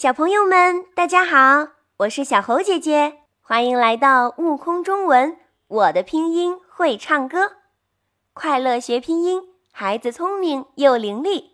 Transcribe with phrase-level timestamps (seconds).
[0.00, 5.36] 小朋友们，大家好，我是小猴姐姐，欢迎来到悟空中文。
[5.66, 7.58] 我的拼音会唱歌，
[8.32, 11.50] 快乐学拼音，孩子聪明又伶俐。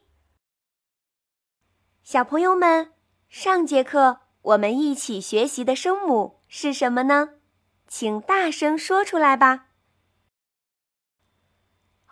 [2.05, 2.93] 小朋友们，
[3.29, 7.31] 上节课我们一起学习的声母是什么呢？
[7.89, 9.71] 请大声说出来吧。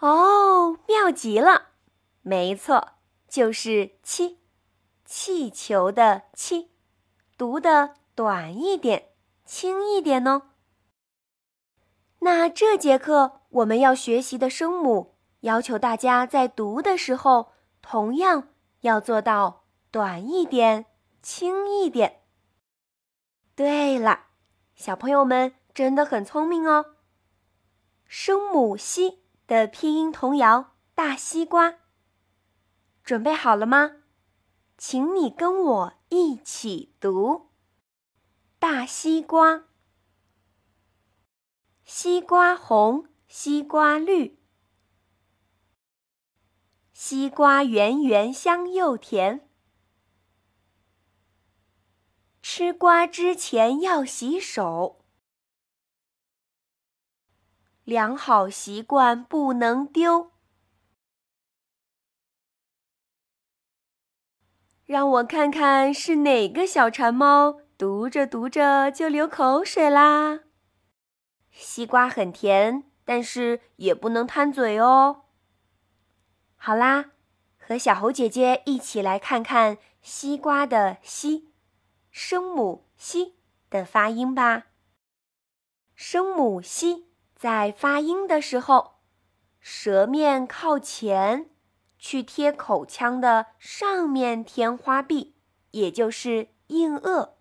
[0.01, 1.69] 哦，妙极了，
[2.23, 2.95] 没错，
[3.29, 4.41] 就是“七”。
[5.05, 6.71] 气球的“气”，
[7.37, 9.11] 读的短一点，
[9.45, 10.51] 轻一点哦。
[12.21, 18.49] 那这节课我们要学习的声母，要求大家在读的时候，同样
[18.81, 20.87] 要做到短一点，
[21.23, 22.23] 轻一点。
[23.55, 24.29] 对了，
[24.75, 26.95] 小朋友们真的很聪明哦。
[28.07, 30.59] 声母“西”的拼音童谣
[30.95, 31.71] 《大西瓜》，
[33.05, 33.97] 准备好了吗？
[34.77, 37.51] 请你跟我一起读：
[38.59, 39.65] 大西瓜，
[41.85, 44.39] 西瓜红，西瓜绿，
[46.93, 49.49] 西瓜圆圆香又甜。
[52.43, 55.05] 吃瓜之前要洗手，
[57.85, 60.34] 良好习惯不能丢。
[64.87, 70.41] 让我看看是哪个小馋猫读着读着就流口水啦。
[71.51, 75.23] 西瓜很甜，但是也不能贪嘴哦。
[76.57, 77.13] 好啦，
[77.59, 81.53] 和小猴姐姐一起来看看西瓜的“西”
[82.13, 83.37] 声母“西”
[83.71, 84.67] 的发音吧。
[85.95, 88.97] 声母“西”在发音的时候，
[89.61, 91.51] 舌面靠前。
[92.05, 95.37] 去贴口腔的上面天花壁，
[95.71, 97.37] 也就是硬腭。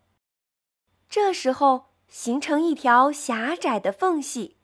[1.09, 4.55] 这时候形成一条狭窄的缝隙，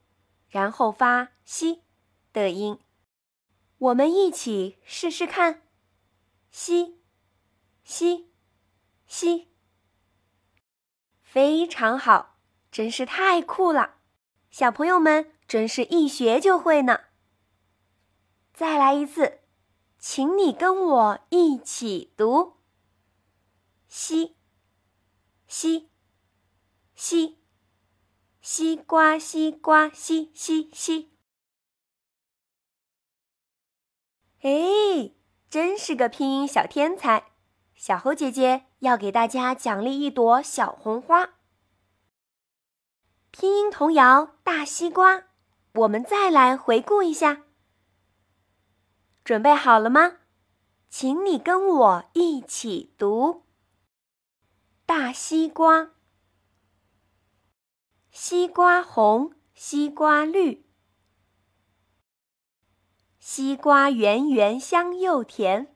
[0.47, 1.83] 然后发“西”
[2.31, 2.79] 的音。
[3.77, 5.63] 我们一起试试看
[6.49, 7.01] ，“西，
[7.83, 8.31] 西，
[9.05, 9.49] 西”，
[11.21, 12.37] 非常好，
[12.71, 13.95] 真是太酷了！
[14.49, 17.01] 小朋友们真是一学就会呢。
[18.53, 19.39] 再来一次。
[19.99, 22.53] 请你跟我一起读：
[23.89, 24.37] 西，
[25.45, 25.89] 西，
[26.95, 27.37] 西，
[28.39, 31.11] 西瓜，西瓜，西西西。
[34.41, 35.11] 哎，
[35.49, 37.33] 真是个拼音小天才！
[37.75, 41.31] 小猴姐姐要给大家奖励一朵小红花。
[43.31, 45.17] 拼音童谣《大西瓜》，
[45.73, 47.43] 我们再来回顾一下。
[49.29, 50.17] 准备好了吗？
[50.89, 53.43] 请你跟我一起读：
[54.87, 55.91] 大西瓜，
[58.09, 60.65] 西瓜红，西瓜绿，
[63.19, 65.75] 西瓜圆圆香又甜。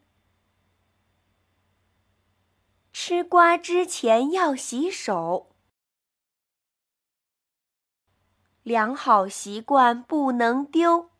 [2.91, 5.55] 吃瓜之前要洗手，
[8.63, 11.12] 良好习惯不能丢。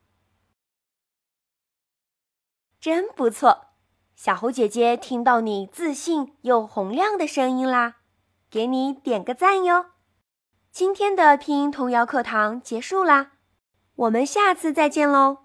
[2.83, 3.67] 真不错，
[4.13, 7.99] 小猴姐姐听到你自信又洪亮的声音啦，
[8.51, 9.85] 给你点个赞哟！
[10.69, 13.31] 今天的拼音童谣课堂结束啦，
[13.95, 15.42] 我们下次再见喽。